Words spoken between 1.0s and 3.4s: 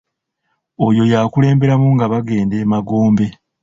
y'akulemberamu nga bagenda e magombe.